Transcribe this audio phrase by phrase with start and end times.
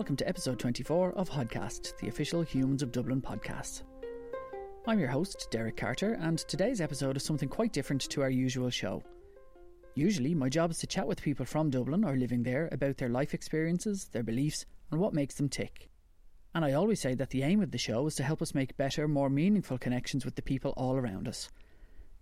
[0.00, 3.82] Welcome to episode 24 of Hodcast, the official Humans of Dublin podcast.
[4.86, 8.70] I'm your host, Derek Carter, and today's episode is something quite different to our usual
[8.70, 9.02] show.
[9.94, 13.10] Usually, my job is to chat with people from Dublin or living there about their
[13.10, 15.90] life experiences, their beliefs, and what makes them tick.
[16.54, 18.78] And I always say that the aim of the show is to help us make
[18.78, 21.50] better, more meaningful connections with the people all around us.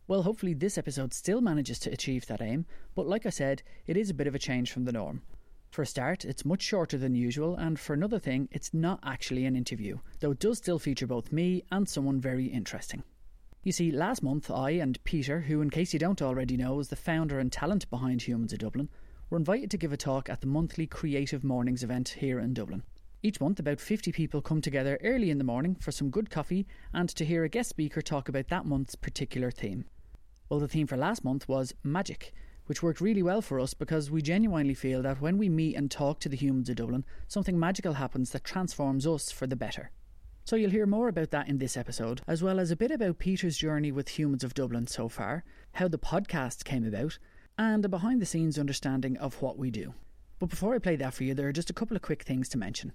[0.09, 2.67] Well, hopefully, this episode still manages to achieve that aim,
[2.97, 5.23] but like I said, it is a bit of a change from the norm.
[5.71, 9.45] For a start, it's much shorter than usual, and for another thing, it's not actually
[9.45, 13.03] an interview, though it does still feature both me and someone very interesting.
[13.63, 16.89] You see, last month I and Peter, who, in case you don't already know, is
[16.89, 18.89] the founder and talent behind Humans of Dublin,
[19.29, 22.83] were invited to give a talk at the monthly Creative Mornings event here in Dublin.
[23.23, 26.67] Each month, about 50 people come together early in the morning for some good coffee
[26.95, 29.85] and to hear a guest speaker talk about that month's particular theme.
[30.49, 32.33] Well, the theme for last month was magic,
[32.69, 35.91] which worked really well for us because we genuinely feel that when we meet and
[35.91, 39.91] talk to the humans of Dublin, something magical happens that transforms us for the better.
[40.45, 43.19] So you'll hear more about that in this episode, as well as a bit about
[43.19, 47.19] Peter's journey with Humans of Dublin so far, how the podcast came about,
[47.57, 49.95] and a behind the scenes understanding of what we do.
[50.39, 52.51] But before I play that for you, there are just a couple of quick things
[52.51, 52.93] to mention.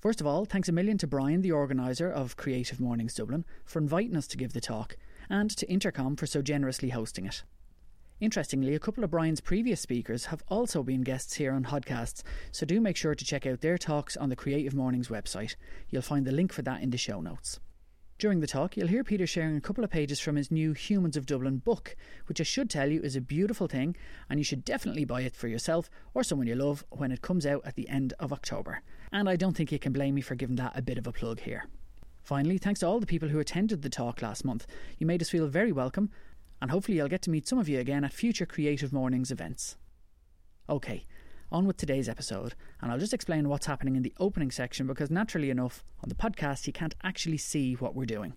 [0.00, 3.78] First of all, thanks a million to Brian, the organiser of Creative Mornings Dublin, for
[3.78, 4.96] inviting us to give the talk,
[5.30, 7.42] and to Intercom for so generously hosting it.
[8.20, 12.66] Interestingly, a couple of Brian's previous speakers have also been guests here on Hodcasts, so
[12.66, 15.54] do make sure to check out their talks on the Creative Mornings website.
[15.88, 17.60] You'll find the link for that in the show notes.
[18.18, 21.16] During the talk, you'll hear Peter sharing a couple of pages from his new Humans
[21.16, 21.94] of Dublin book,
[22.26, 23.94] which I should tell you is a beautiful thing,
[24.28, 27.46] and you should definitely buy it for yourself or someone you love when it comes
[27.46, 28.82] out at the end of October.
[29.12, 31.12] And I don't think you can blame me for giving that a bit of a
[31.12, 31.68] plug here.
[32.24, 34.66] Finally, thanks to all the people who attended the talk last month.
[34.98, 36.10] You made us feel very welcome,
[36.60, 39.76] and hopefully I'll get to meet some of you again at future Creative Mornings events.
[40.68, 41.04] Okay,
[41.50, 45.10] on with today's episode, and I'll just explain what's happening in the opening section because
[45.10, 48.34] naturally enough, on the podcast, you can't actually see what we're doing.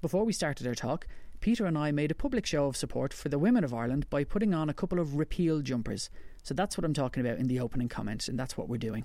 [0.00, 1.06] Before we started our talk,
[1.40, 4.24] Peter and I made a public show of support for the women of Ireland by
[4.24, 6.10] putting on a couple of repeal jumpers.
[6.42, 9.04] So that's what I'm talking about in the opening comment, and that's what we're doing.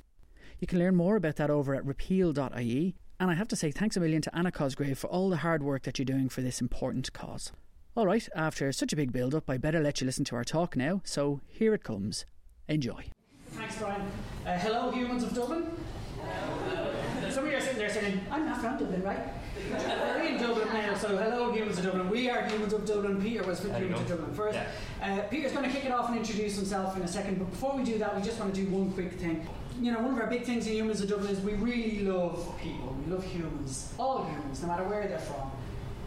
[0.59, 3.97] You can learn more about that over at repeal.ie, and I have to say thanks
[3.97, 6.61] a million to Anna Cosgrave for all the hard work that you're doing for this
[6.61, 7.51] important cause.
[7.95, 10.75] Alright, after such a big build up, I better let you listen to our talk
[10.75, 12.25] now, so here it comes.
[12.67, 13.05] Enjoy.
[13.51, 14.01] Thanks, Brian.
[14.47, 15.67] Uh, hello, humans of Dublin.
[17.29, 19.19] Some of you are sitting there saying, I'm not from Dublin, right?
[19.69, 22.09] We're in Dublin now, so hello, humans of Dublin.
[22.09, 23.21] We are humans of Dublin.
[23.21, 24.17] Peter was with There you humans of.
[24.17, 24.57] Dublin first.
[24.99, 25.19] Yeah.
[25.19, 27.77] Uh, Peter's going to kick it off and introduce himself in a second, but before
[27.77, 29.47] we do that, we just want to do one quick thing.
[29.79, 32.55] You know, one of our big things in Humans of Dublin is we really love
[32.59, 32.95] people.
[33.05, 35.51] We love humans, all humans, no matter where they're from.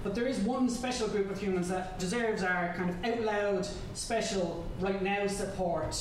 [0.07, 3.69] But there is one special group of humans that deserves our kind of out loud,
[3.95, 6.01] special, right now support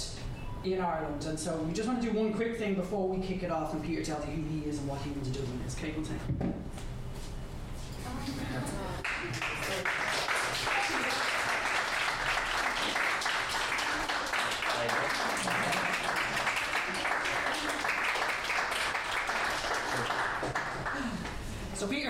[0.64, 1.26] in Ireland.
[1.26, 3.74] And so we just want to do one quick thing before we kick it off
[3.74, 5.76] and Peter tells you who he is and what Humans of Dublin is.
[5.76, 6.54] Okay, one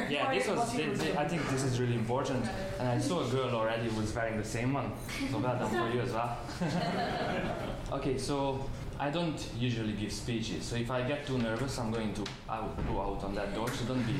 [0.09, 0.59] Yeah, this was.
[0.59, 2.45] I think this is really important,
[2.79, 4.91] and I saw a girl already who was wearing the same one.
[5.31, 6.37] So well done for you as well.
[7.93, 10.63] okay, so I don't usually give speeches.
[10.65, 13.69] So if I get too nervous, I'm going to out, go out on that door.
[13.69, 14.15] So don't be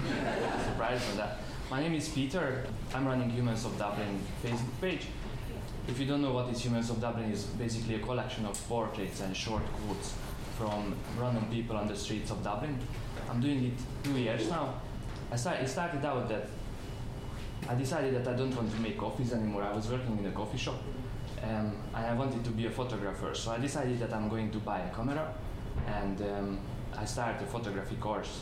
[0.65, 1.37] surprised on that.
[1.69, 2.65] My name is Peter.
[2.93, 5.07] I'm running Humans of Dublin Facebook page.
[5.87, 9.21] If you don't know what is Humans of Dublin, is basically a collection of portraits
[9.21, 10.13] and short quotes
[10.57, 12.77] from random people on the streets of Dublin.
[13.29, 14.75] I'm doing it two years now.
[15.31, 16.47] I start, it started out that
[17.67, 19.63] I decided that I don't want to make coffees anymore.
[19.63, 20.81] I was working in a coffee shop
[21.41, 23.33] and I wanted to be a photographer.
[23.33, 25.33] So I decided that I'm going to buy a camera
[25.87, 26.59] and um,
[26.95, 28.41] I started a photography course.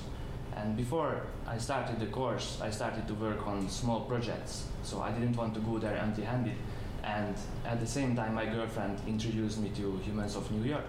[0.55, 4.67] And before I started the course, I started to work on small projects.
[4.83, 6.55] So I didn't want to go there empty handed.
[7.03, 10.85] And at the same time, my girlfriend introduced me to Humans of New York.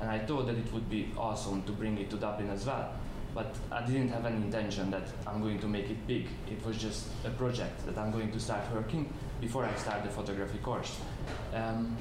[0.00, 2.92] And I thought that it would be awesome to bring it to Dublin as well.
[3.34, 6.28] But I didn't have any intention that I'm going to make it big.
[6.50, 10.10] It was just a project that I'm going to start working before I start the
[10.10, 11.00] photography course.
[11.52, 11.96] Um,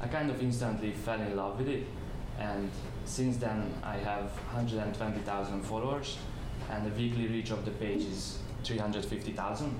[0.00, 1.84] I kind of instantly fell in love with it.
[2.38, 2.70] And
[3.04, 6.16] since then, I have 120,000 followers,
[6.70, 9.74] and the weekly reach of the page is 350,000.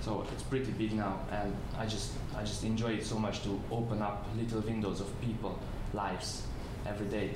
[0.00, 3.60] So it's pretty big now, and I just I just enjoy it so much to
[3.70, 5.58] open up little windows of people,
[5.94, 6.42] lives,
[6.86, 7.30] every day.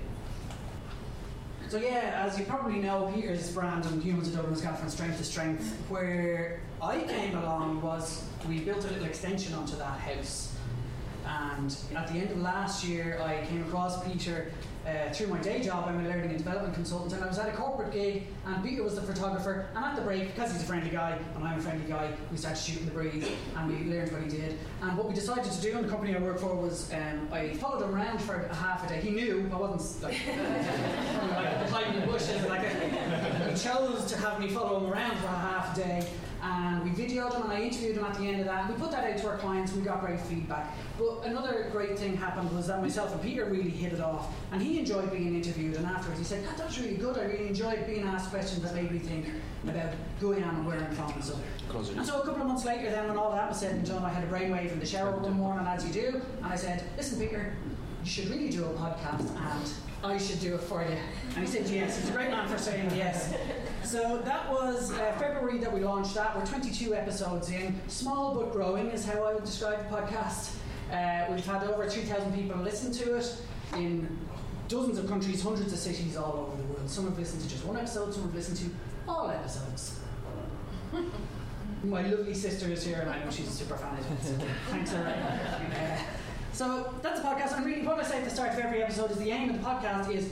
[1.69, 4.89] So yeah, as you probably know, Peter's brand and Humans of Dublin has gone from
[4.89, 5.77] strength to strength.
[5.91, 10.57] Where I came along was we built a little extension onto that house,
[11.27, 14.51] And at the end of last year, I came across Peter
[14.89, 17.49] uh, through my day job, I'm a learning and development consultant, and I was at
[17.49, 19.67] a corporate gig, and Peter was the photographer.
[19.75, 22.37] And at the break, because he's a friendly guy and I'm a friendly guy, we
[22.37, 24.59] started shooting the breeze, and we learned what he did.
[24.83, 27.55] And what we decided to do in the company I work for was um, I
[27.55, 29.01] followed him around for a half a day.
[29.01, 32.43] He knew I wasn't like, like hiding in the bushes.
[32.47, 36.09] Like he chose to have me follow him around for a half a day
[36.43, 38.65] and we videoed him and I interviewed him at the end of that.
[38.65, 40.73] And We put that out to our clients and we got great feedback.
[40.99, 44.63] But another great thing happened was that myself and Peter really hit it off and
[44.63, 47.19] he enjoyed being interviewed and afterwards he said, that was really good.
[47.19, 49.27] I really enjoyed being asked questions that made me think
[49.65, 51.37] about who I am and where I'm from and so.
[51.99, 54.05] And so a couple of months later then when all that was said and done
[54.05, 56.85] I had a brainwave in the shower one morning as you do and I said,
[56.97, 57.57] listen Peter,
[58.05, 59.73] you should really do a podcast and
[60.05, 60.97] I should do it for you.
[61.35, 61.99] And he said yes.
[62.01, 63.35] He's a great man for saying yes.
[63.89, 66.37] So that was uh, February that we launched that.
[66.37, 67.81] We're 22 episodes in.
[67.89, 70.57] Small but growing is how I would describe the podcast.
[70.93, 73.35] Uh, we've had over 3,000 people listen to it
[73.77, 74.07] in
[74.69, 76.91] dozens of countries, hundreds of cities all over the world.
[76.91, 78.65] Some have listened to just one episode, some have listened to
[79.11, 80.01] all episodes.
[81.83, 84.23] My lovely sister is here, and I know she's a super fan of it.
[84.23, 85.03] So thanks, her.
[85.03, 86.03] Uh,
[86.53, 87.57] so that's the podcast.
[87.57, 89.59] And really, what I say at the start of every episode is the aim of
[89.59, 90.29] the podcast is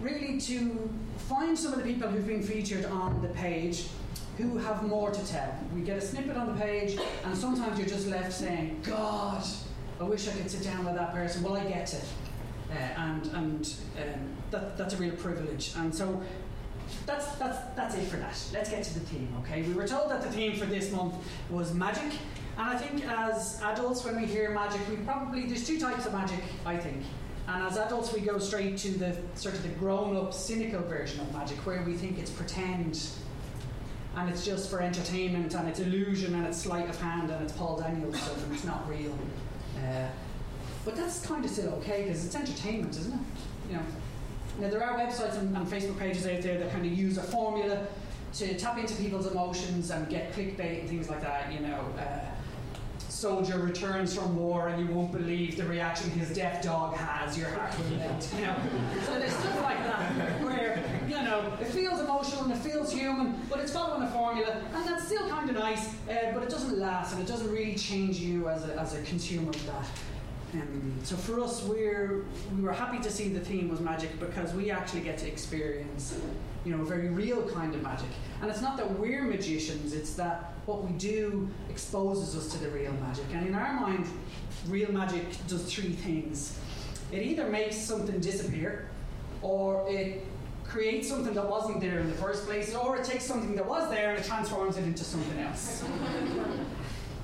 [0.00, 0.90] really to
[1.28, 3.88] find some of the people who've been featured on the page
[4.36, 5.52] who have more to tell.
[5.74, 9.42] We get a snippet on the page, and sometimes you're just left saying, God,
[10.00, 11.42] I wish I could sit down with that person.
[11.42, 12.04] Well, I get it.
[12.70, 15.72] Uh, and and um, that, that's a real privilege.
[15.76, 16.22] And so
[17.04, 18.40] that's, that's, that's it for that.
[18.52, 19.62] Let's get to the theme, okay?
[19.62, 21.14] We were told that the theme for this month
[21.50, 22.12] was magic,
[22.56, 26.12] and I think as adults, when we hear magic, we probably, there's two types of
[26.12, 27.02] magic, I think.
[27.48, 31.20] And as adults, we go straight to the sort of the grown up, cynical version
[31.20, 33.08] of magic, where we think it's pretend
[34.16, 37.52] and it's just for entertainment and it's illusion and it's sleight of hand and it's
[37.52, 39.16] Paul Daniels stuff and it's not real.
[39.78, 40.08] Uh,
[40.84, 43.20] but that's kind of still okay because it's entertainment, isn't it?
[43.70, 43.82] You know.
[44.60, 47.22] Now there are websites and, and Facebook pages out there that kind of use a
[47.22, 47.86] formula
[48.34, 51.50] to tap into people's emotions and get clickbait and things like that.
[51.50, 51.80] You know.
[51.98, 52.18] Uh,
[53.18, 57.48] soldier returns from war and you won't believe the reaction his deaf dog has, your
[57.48, 58.28] heart will melt.
[58.36, 58.56] You know?
[59.04, 63.34] So there's stuff like that where, you know, it feels emotional and it feels human,
[63.50, 66.78] but it's following a formula, and that's still kind of nice, uh, but it doesn't
[66.78, 69.86] last and it doesn't really change you as a, as a consumer of that.
[70.54, 72.24] Um, so for us, we're
[72.54, 76.18] we were happy to see the theme was magic because we actually get to experience,
[76.64, 78.08] you know, a very real kind of magic.
[78.40, 82.68] And it's not that we're magicians; it's that what we do exposes us to the
[82.70, 83.24] real magic.
[83.32, 84.06] And in our mind,
[84.68, 86.58] real magic does three things:
[87.12, 88.88] it either makes something disappear,
[89.42, 90.24] or it
[90.64, 93.88] creates something that wasn't there in the first place, or it takes something that was
[93.90, 95.84] there and it transforms it into something else.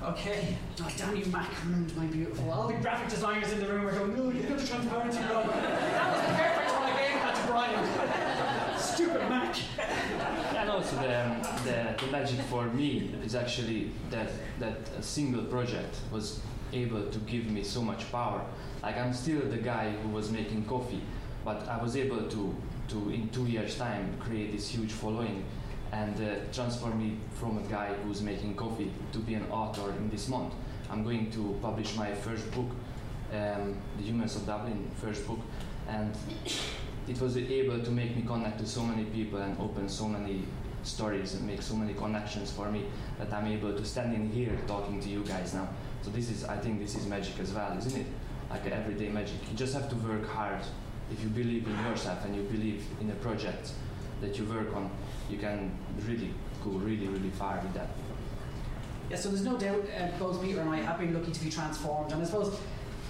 [0.03, 0.55] Okay.
[0.81, 2.51] Oh, damn you, Mac ruined my beautiful.
[2.51, 5.47] All the graphic designers in the room are going, no, you got the transparency wrong.
[5.47, 8.14] that was perfect when I gave that to Brian.
[8.95, 9.21] Stupid.
[10.55, 15.97] And also the, the, the magic for me is actually that, that a single project
[16.11, 16.39] was
[16.71, 18.41] able to give me so much power.
[18.81, 21.01] Like I'm still the guy who was making coffee,
[21.43, 22.55] but I was able to,
[22.87, 25.43] to in two years' time, create this huge following
[25.91, 30.09] and uh, transform me from a guy who's making coffee to be an author in
[30.09, 30.53] this month.
[30.89, 32.69] I'm going to publish my first book,
[33.33, 35.39] um, The Humans of Dublin, first book,
[35.89, 36.15] and
[37.07, 40.43] it was able to make me connect to so many people and open so many
[40.83, 42.85] stories and make so many connections for me
[43.19, 45.67] that I'm able to stand in here talking to you guys now.
[46.01, 48.07] So this is, I think, this is magic as well, isn't it?
[48.49, 49.37] Like everyday magic.
[49.49, 50.61] You just have to work hard.
[51.11, 53.71] If you believe in yourself and you believe in a project
[54.21, 54.89] that you work on,
[55.29, 56.31] you can really
[56.63, 57.89] go really, really far with that.
[59.09, 61.51] Yeah, so there's no doubt uh, both Peter and I have been lucky to be
[61.51, 62.57] transformed, and I suppose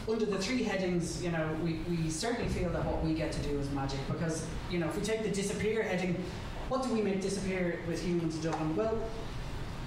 [0.07, 3.41] under the three headings, you know, we, we certainly feel that what we get to
[3.41, 6.15] do is magic because, you know, if we take the disappear heading,
[6.69, 8.75] what do we make disappear with humans in Dublin?
[8.75, 8.99] Well,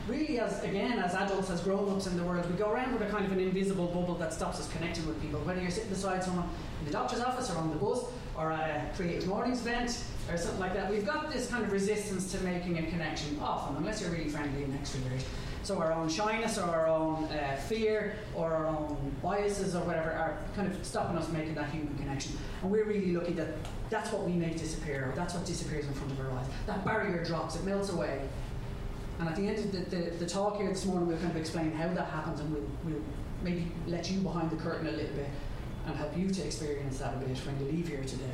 [0.09, 3.03] really, as again, as adults, as grown ups in the world, we go around with
[3.03, 5.41] a kind of an invisible bubble that stops us connecting with people.
[5.41, 6.49] Whether you're sitting beside someone
[6.81, 8.05] in the doctor's office or on the bus
[8.37, 11.71] or at a creative mornings event or something like that, we've got this kind of
[11.73, 15.23] resistance to making a connection often, unless you're really friendly and extroverted.
[15.63, 20.11] So our own shyness or our own uh, fear or our own biases or whatever
[20.11, 22.37] are kind of stopping us making that human connection.
[22.63, 23.49] And we're really lucky that
[23.91, 26.47] that's what we make disappear, or that's what disappears in front of our eyes.
[26.67, 28.29] That barrier drops, it melts away.
[29.19, 31.37] And at the end of the, the, the talk here this morning, we'll kind of
[31.37, 33.03] explain how that happens and we'll, we'll
[33.43, 35.29] maybe let you behind the curtain a little bit
[35.87, 38.25] and help you to experience that a bit when you leave here today.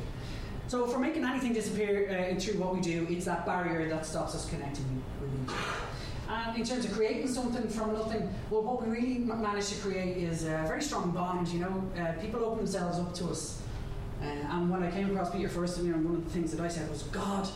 [0.67, 4.33] So, for making anything disappear uh, through what we do, it's that barrier that stops
[4.33, 5.94] us connecting with each other.
[6.27, 10.17] And in terms of creating something from nothing, well, what we really managed to create
[10.17, 11.47] is a very strong bond.
[11.49, 13.61] You know, uh, people open themselves up to us.
[14.21, 16.61] Uh, and when I came across Peter first, you know, one of the things that
[16.61, 17.47] I said was, God,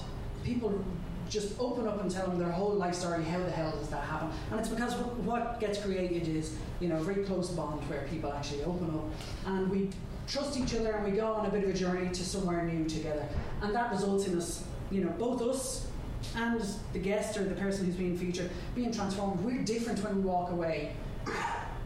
[0.44, 0.84] people
[1.30, 3.24] just open up and tell them their whole life story.
[3.24, 4.30] How the hell does that happen?
[4.52, 8.34] And it's because what gets created is, you know, a very close bond where people
[8.34, 9.06] actually open up
[9.46, 9.90] and we
[10.28, 12.88] trust each other and we go on a bit of a journey to somewhere new
[12.88, 13.26] together.
[13.62, 15.88] And that results in us, you know, both us
[16.36, 16.62] and
[16.94, 19.42] the guest or the person who's being featured being transformed.
[19.42, 20.94] We're different when we walk away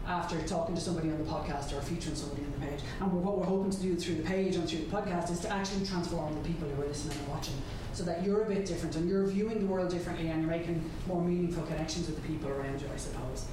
[0.06, 2.82] after talking to somebody on the podcast or featuring somebody on the page.
[3.00, 5.50] And what we're hoping to do through the page and through the podcast is to
[5.50, 7.56] actually transform the people who are listening and watching
[7.94, 10.84] so that you're a bit different and you're viewing the world differently and you're making
[11.08, 13.46] more meaningful connections with the people around you, I suppose.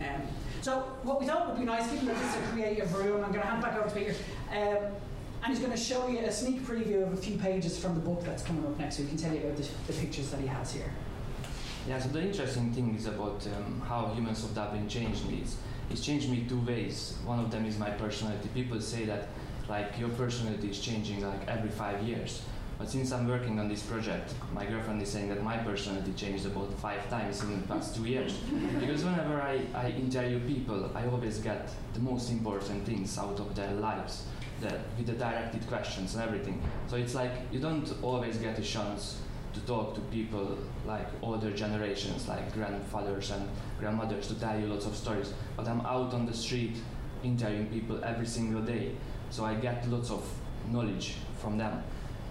[0.00, 0.22] Um,
[0.62, 3.32] so, what we thought would be nice, given that this is a creative room, I'm
[3.32, 4.14] going to hand back over to Peter.
[4.52, 4.92] Um,
[5.42, 8.00] and he's going to show you a sneak preview of a few pages from the
[8.00, 10.40] book that's coming up next, so he can tell you about the, the pictures that
[10.40, 10.92] he has here.
[11.88, 15.40] Yeah, so the interesting thing is about um, how Humans of Dublin changed me.
[15.42, 15.56] It's,
[15.90, 17.16] it's changed me two ways.
[17.24, 18.48] One of them is my personality.
[18.52, 19.28] People say that
[19.68, 22.42] like your personality is changing like every five years.
[22.78, 26.46] But since I'm working on this project, my girlfriend is saying that my personality changed
[26.46, 28.34] about five times in the past two years.
[28.80, 33.54] because whenever I, I interview people, I always get the most important things out of
[33.56, 34.26] their lives
[34.60, 36.62] the, with the directed questions and everything.
[36.88, 39.20] So it's like you don't always get a chance
[39.54, 43.48] to talk to people like older generations, like grandfathers and
[43.78, 45.32] grandmothers, to tell you lots of stories.
[45.56, 46.76] But I'm out on the street
[47.22, 48.92] interviewing people every single day,
[49.30, 50.24] so I get lots of
[50.70, 51.82] knowledge from them.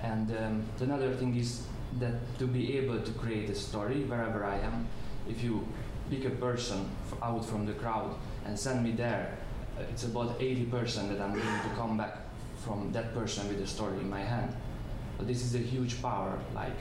[0.02, 1.66] And um, another thing is
[2.00, 4.88] that to be able to create a story wherever I am,
[5.28, 5.68] if you
[6.10, 6.90] pick a person
[7.22, 8.16] out from the crowd
[8.46, 9.38] and send me there
[9.80, 12.18] it's about 80% that I'm willing to come back
[12.64, 14.56] from that person with a story in my hand.
[15.18, 16.78] But this is a huge power, like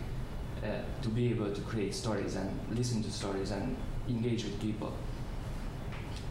[0.62, 3.76] uh, to be able to create stories and listen to stories and
[4.08, 4.92] engage with people.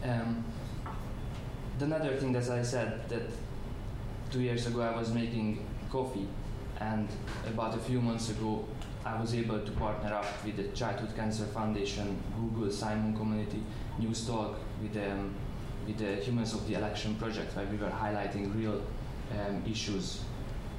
[0.02, 0.44] Um,
[1.80, 3.22] another thing, that I said, that
[4.30, 6.28] two years ago I was making coffee,
[6.80, 7.08] and
[7.46, 8.64] about a few months ago
[9.04, 13.62] I was able to partner up with the Childhood Cancer Foundation, Google, Simon Community,
[14.00, 15.34] Newstalk, with um,
[15.86, 18.82] with the Humans of the Election project, where we were highlighting real
[19.32, 20.22] um, issues,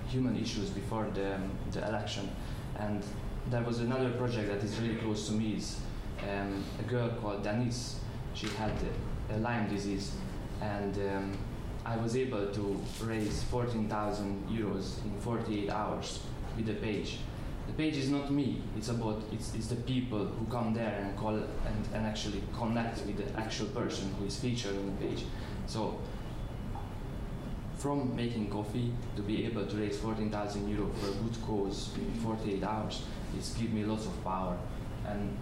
[0.08, 2.30] human issues before the, um, the election.
[2.78, 3.04] And
[3.50, 5.62] there was another project that is really close to me.
[6.24, 8.00] Um, a girl called Denise.
[8.34, 8.74] She had
[9.30, 10.12] a Lyme disease,
[10.62, 11.38] and um,
[11.86, 16.20] I was able to raise 14,000 euros in 48 hours
[16.56, 17.20] with the page
[17.68, 18.62] the page is not me.
[18.78, 23.06] It's about it's, it's the people who come there and call and, and actually connect
[23.06, 25.26] with the actual person who is featured on the page.
[25.66, 26.00] So
[27.78, 32.12] from making coffee to be able to raise 14,000 euro for a good cause in
[32.22, 33.04] 48 hours,
[33.38, 34.58] it's give me lots of power.
[35.06, 35.38] And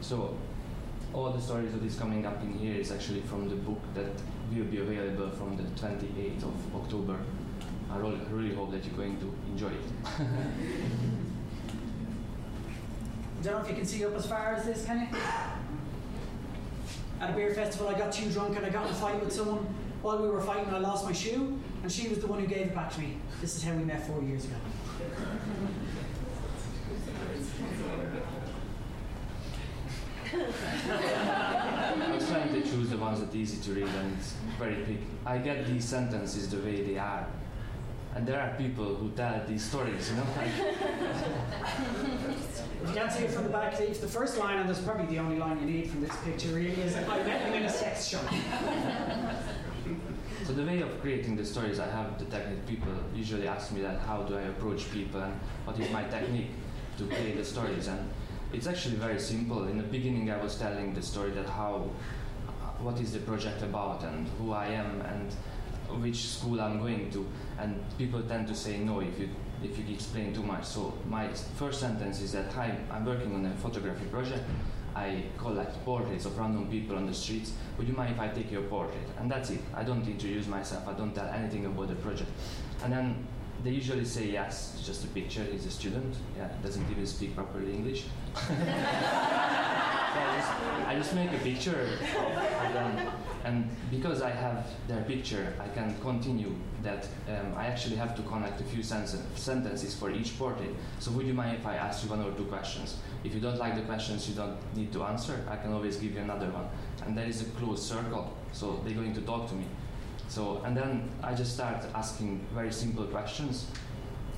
[0.00, 0.36] so
[1.14, 4.12] all the stories that is coming up in here is actually from the book that
[4.52, 7.16] will be available from the 28th of October.
[7.90, 10.18] I really, really hope that you're going to enjoy it.
[13.38, 15.18] I don't know if you can see up as far as this, can you?
[17.20, 19.32] At a beer festival, I got too drunk and I got in a fight with
[19.32, 19.66] someone.
[20.02, 22.66] While we were fighting, I lost my shoe, and she was the one who gave
[22.66, 23.16] it back to me.
[23.40, 24.56] This is how we met four years ago.
[30.30, 34.16] I was trying to choose the ones that are easy to read and
[34.58, 35.00] very quick.
[35.26, 37.26] I get these sentences the way they are.
[38.18, 40.26] And there are people who tell these stories, you know?
[42.82, 45.06] If you can't see it from the back, it's the first line, and there's probably
[45.06, 47.70] the only line you need from this picture, really, is I met him in a
[47.70, 48.24] sex shop.
[50.46, 52.66] So the way of creating the stories, I have the technique.
[52.66, 55.34] People usually ask me that, how do I approach people, and
[55.64, 56.50] what is my technique
[56.96, 57.86] to create the stories?
[57.86, 58.00] And
[58.52, 59.68] it's actually very simple.
[59.68, 61.90] In the beginning, I was telling the story that how,
[62.80, 65.36] what is the project about, and who I am, and
[66.00, 67.26] which school I'm going to,
[67.58, 69.28] and people tend to say no if you
[69.62, 70.64] if you explain too much.
[70.64, 74.44] So my first sentence is that hi, I'm working on a photography project.
[74.94, 77.52] I collect portraits of random people on the streets.
[77.76, 79.06] Would you mind if I take your portrait?
[79.18, 79.60] And that's it.
[79.74, 80.88] I don't introduce myself.
[80.88, 82.30] I don't tell anything about the project.
[82.82, 83.26] And then
[83.62, 85.44] they usually say yes, it's just a picture.
[85.44, 86.16] He's a student.
[86.36, 88.04] Yeah, doesn't even speak properly English.
[90.98, 93.10] just, make a picture of them
[93.44, 98.22] and because I have their picture, I can continue that um, I actually have to
[98.22, 100.70] connect a few sentences for each portrait.
[100.98, 102.96] So would you mind if I ask you one or two questions?
[103.24, 106.12] If you don't like the questions you don't need to answer, I can always give
[106.14, 106.68] you another one.
[107.06, 109.64] And there is a closed circle, so they're going to talk to me.
[110.28, 113.66] So, and then I just start asking very simple questions.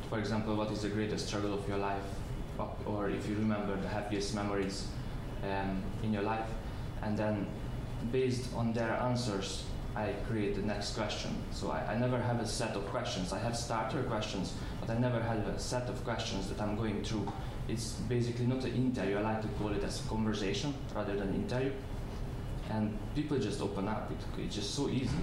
[0.09, 2.09] For example, what is the greatest struggle of your life?
[2.87, 4.87] Or if you remember the happiest memories
[5.45, 6.49] um, in your life,
[7.03, 7.47] and then
[8.13, 11.37] based on their answers, I create the next question.
[11.51, 13.33] So I, I never have a set of questions.
[13.33, 17.03] I have starter questions, but I never have a set of questions that I'm going
[17.03, 17.31] through.
[17.69, 19.19] It's basically not an interview.
[19.19, 21.73] I like to call it as a conversation rather than interview.
[22.71, 24.11] And people just open up.
[24.11, 25.17] It, it's just so easy.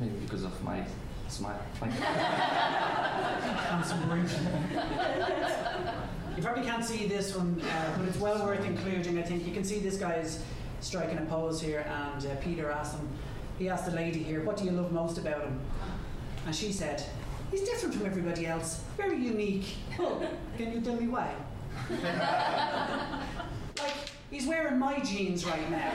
[0.00, 0.84] Maybe because of my
[1.28, 1.60] smile.
[4.10, 4.38] Roof.
[6.36, 9.18] you probably can't see this one, uh, but it's well worth including.
[9.18, 10.42] I think you can see this guy's
[10.80, 13.08] striking a pose here, and uh, Peter asked him.
[13.58, 15.60] He asked the lady here, "What do you love most about him?"
[16.46, 17.04] And she said,
[17.50, 18.82] "He's different from everybody else.
[18.96, 20.26] Very unique." Oh,
[20.56, 21.34] can you tell me why?
[23.78, 23.94] like
[24.30, 25.92] he's wearing my jeans right now.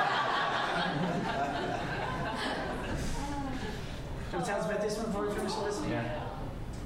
[4.30, 5.90] Can you tell us about this one before we finish listening?
[5.90, 6.19] Yeah.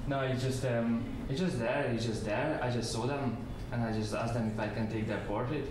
[0.06, 1.90] No, it's just um, it's just there.
[1.94, 2.60] It's just there.
[2.62, 3.38] I just saw them,
[3.72, 5.64] and I just asked them if I can take their portrait.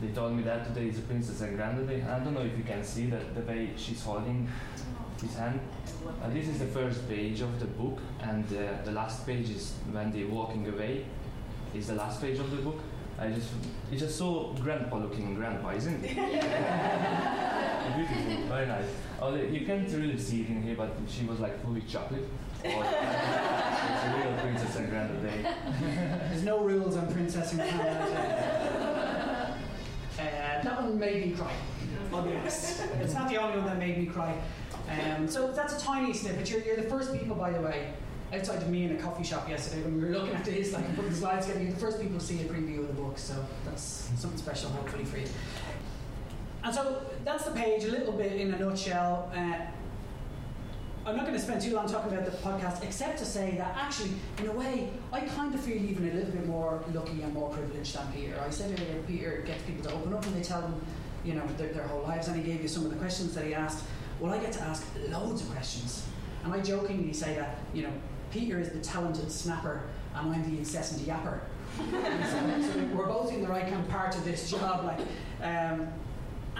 [0.00, 2.02] They told me that today is a princess and granddaughter.
[2.08, 4.48] I don't know if you can see that the way she's holding
[5.20, 5.60] his hand.
[6.22, 9.74] Uh, this is the first page of the book, and uh, the last page is
[9.90, 11.04] when they're walking away.
[11.74, 12.80] Is the last page of the book.
[13.18, 13.50] I just
[13.92, 16.14] it's just so grandpa looking grandpa, isn't it?
[17.96, 18.86] Beautiful, very nice.
[19.20, 22.26] Oh, you can't really see it in here, but she was like full with chocolate.
[24.08, 25.54] real princess and granddaughter.
[26.28, 29.54] There's no rules on princess and granddaughter.
[30.18, 30.22] Uh,
[30.62, 31.52] that one made me cry.
[32.12, 32.82] I'll be honest.
[33.00, 34.36] It's not the only one that made me cry.
[34.88, 36.50] Um, so that's a tiny snippet.
[36.50, 37.92] You're, you're the first people, by the way,
[38.32, 40.84] outside of me in a coffee shop yesterday when we were looking at this, like
[40.96, 41.64] putting the slides together.
[41.64, 44.70] You're the first people to see a preview of the book, so that's something special,
[44.70, 45.26] hopefully for you.
[46.62, 49.30] And so that's the page, a little bit in a nutshell.
[49.34, 49.66] Uh,
[51.06, 53.74] I'm not going to spend too long talking about the podcast, except to say that
[53.74, 57.32] actually, in a way, I kind of feel even a little bit more lucky and
[57.32, 58.38] more privileged than Peter.
[58.46, 60.78] I said earlier, Peter gets people to open up and they tell them,
[61.24, 63.46] you know, their, their whole lives, and he gave you some of the questions that
[63.46, 63.84] he asked.
[64.20, 66.06] Well, I get to ask loads of questions,
[66.44, 67.92] and I jokingly say that, you know,
[68.30, 69.80] Peter is the talented snapper,
[70.14, 71.40] and I'm the incessant yapper.
[71.78, 75.00] so, so, we're both in the right kind of part of this job, like.
[75.42, 75.88] Um,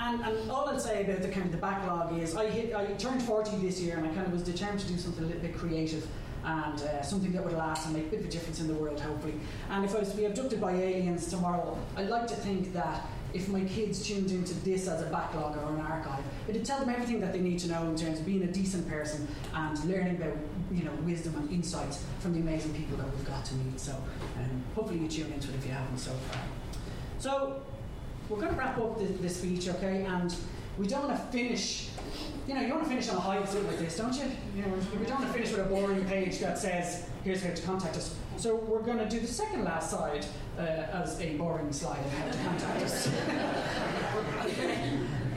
[0.01, 2.87] and, and all I'd say about the kind of the backlog is I hit I
[2.95, 5.43] turned 40 this year and I kind of was determined to do something a little
[5.43, 6.07] bit creative
[6.43, 8.75] and uh, something that would last and make a bit of a difference in the
[8.75, 9.35] world hopefully.
[9.69, 13.07] And if I was to be abducted by aliens tomorrow, I'd like to think that
[13.35, 16.89] if my kids tuned into this as a backlog or an archive, it'd tell them
[16.89, 20.17] everything that they need to know in terms of being a decent person and learning
[20.17, 20.37] about
[20.73, 23.79] you know wisdom and insights from the amazing people that we've got to meet.
[23.79, 23.93] So
[24.39, 26.43] um, hopefully you tune into it if you haven't so far.
[27.19, 27.63] So
[28.31, 30.05] we're going to wrap up this, this speech, okay?
[30.05, 30.35] And
[30.79, 31.89] we don't want to finish.
[32.47, 34.25] You know, you want to finish on a high like this, don't you?
[34.57, 37.53] You know, we don't want to finish with a boring page that says, "Here's how
[37.53, 40.25] to contact us." So we're going to do the second last slide
[40.59, 43.11] uh, as a boring slide of how to contact us.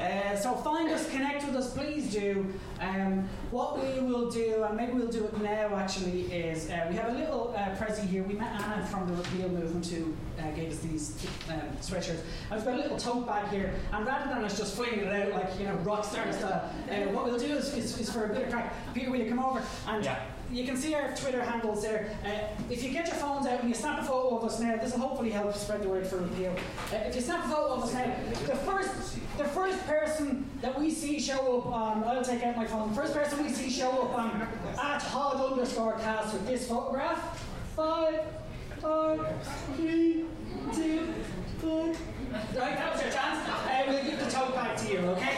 [0.03, 2.45] Uh, so find us, connect with us, please do.
[2.81, 6.95] Um, what we will do, and maybe we'll do it now actually, is uh, we
[6.95, 8.23] have a little uh, prezi here.
[8.23, 12.19] We met Anna from the Repeal Movement who uh, gave us these um, sweatshirts.
[12.51, 15.31] We've got a little tote bag here, and rather than us just flinging it out
[15.31, 18.33] like, you know, rock star style, uh, what we'll do is, is, is, for a
[18.33, 18.73] bit of crack.
[18.93, 19.63] Peter, will you come over?
[19.87, 20.19] And yeah
[20.53, 22.15] you can see our Twitter handles there.
[22.23, 22.29] Uh,
[22.69, 24.93] if you get your phones out and you snap a photo of us now, this
[24.93, 26.55] will hopefully help spread the word for repeal.
[26.91, 30.79] Uh, if you snap a photo of us now, the first, the first person that
[30.79, 33.69] we see show up on, I'll take out my phone, the first person we see
[33.69, 34.47] show up on
[34.79, 37.43] at hod underscore cast with this photograph.
[37.75, 38.21] Five,
[38.79, 39.19] five,
[39.75, 40.25] three,
[40.73, 41.13] two,
[41.61, 41.95] one.
[42.33, 43.47] Right, that was your chance.
[43.47, 45.37] Uh, we'll give the tote back to you, okay?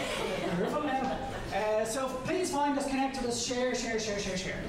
[1.54, 4.60] Uh, so please find us, connect with us, share, share, share, share, share.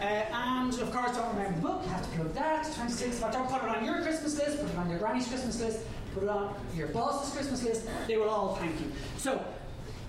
[0.00, 2.66] Uh, and of course, don't remember the book, you have to plug that.
[2.66, 5.60] 26th of October, put it on your Christmas list, put it on your granny's Christmas
[5.60, 5.80] list,
[6.14, 7.88] put it on your boss's Christmas list.
[8.06, 8.92] They will all thank you.
[9.16, 9.42] So,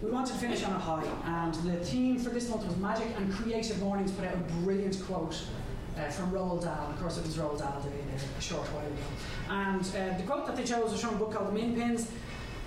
[0.01, 3.07] we wanted to finish on a high, and the theme for this month was Magic
[3.17, 5.41] and Creative Mornings put out a brilliant quote
[5.97, 6.91] uh, from Roald Dahl.
[6.91, 7.83] Of course, it was Roald Dahl
[8.37, 8.95] a short while ago.
[9.49, 12.07] And uh, the quote that they chose was from a book called The Minpins.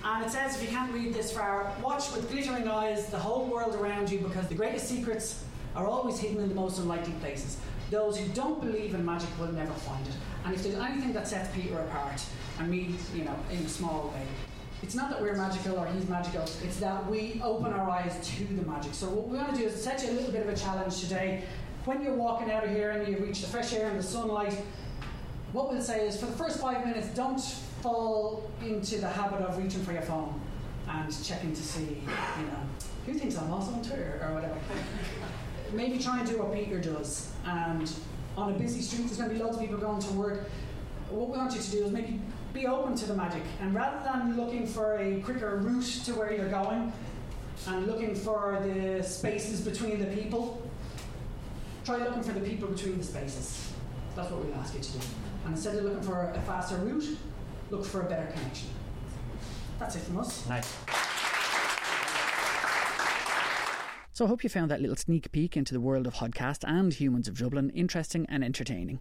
[0.02, 3.46] And it says, if you can't read this far, watch with glittering eyes the whole
[3.46, 7.58] world around you because the greatest secrets are always hidden in the most unlikely places.
[7.90, 10.14] Those who don't believe in magic will never find it.
[10.44, 12.22] And if there's anything that sets Peter apart,
[12.58, 14.22] and me, you know, in a small way,
[14.82, 18.44] it's not that we're magical or he's magical, it's that we open our eyes to
[18.44, 18.94] the magic.
[18.94, 21.00] So what we want to do is set you a little bit of a challenge
[21.00, 21.44] today.
[21.84, 24.54] When you're walking out of here and you reach the fresh air and the sunlight,
[25.52, 27.40] what we'll say is for the first five minutes, don't
[27.82, 30.40] fall into the habit of reaching for your phone
[30.88, 32.02] and checking to see,
[32.38, 32.60] you know,
[33.06, 34.56] who thinks I'm also on Twitter or whatever
[35.72, 37.32] maybe try and do what Peter does.
[37.44, 37.90] And
[38.36, 40.50] on a busy street, there's going to be loads of people going to work.
[41.10, 42.20] What we want you to do is maybe
[42.52, 43.42] be open to the magic.
[43.60, 46.92] And rather than looking for a quicker route to where you're going
[47.66, 50.62] and looking for the spaces between the people,
[51.84, 53.72] try looking for the people between the spaces.
[54.16, 54.98] That's what we'll ask you to do.
[55.44, 57.18] And instead of looking for a faster route,
[57.70, 58.68] look for a better connection.
[59.78, 60.48] That's it from us.
[60.48, 60.76] Nice.
[64.20, 66.92] So I hope you found that little sneak peek into the world of Hodcast and
[66.92, 69.00] Humans of Dublin interesting and entertaining.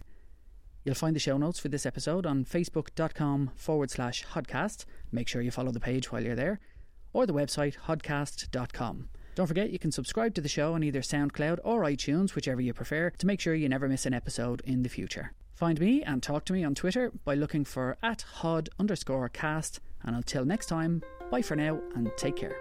[0.82, 4.86] You'll find the show notes for this episode on facebook.com forward slash hodcast.
[5.12, 6.58] Make sure you follow the page while you're there,
[7.12, 9.10] or the website hodcast.com.
[9.34, 12.72] Don't forget you can subscribe to the show on either SoundCloud or iTunes, whichever you
[12.72, 15.32] prefer, to make sure you never miss an episode in the future.
[15.52, 19.80] Find me and talk to me on Twitter by looking for at hod underscore cast.
[20.02, 22.56] And until next time, bye for now and take care.